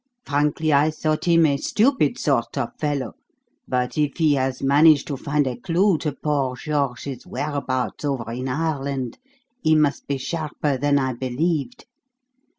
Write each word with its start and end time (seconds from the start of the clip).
Frankly, 0.25 0.73
I 0.73 0.89
thought 0.89 1.25
him 1.25 1.45
a 1.45 1.57
stupid 1.57 2.17
sort 2.17 2.57
of 2.57 2.75
fellow, 2.79 3.13
but 3.67 3.99
if 3.99 4.17
he 4.17 4.33
has 4.33 4.63
managed 4.63 5.05
to 5.09 5.15
find 5.15 5.45
a 5.45 5.55
clue 5.57 5.99
to 5.99 6.11
poor 6.11 6.55
George's 6.55 7.27
whereabouts 7.27 8.03
over 8.03 8.31
in 8.31 8.47
Ireland, 8.47 9.19
he 9.61 9.75
must 9.75 10.07
be 10.07 10.17
sharper 10.17 10.75
than 10.75 10.97
I 10.97 11.13
believed. 11.13 11.85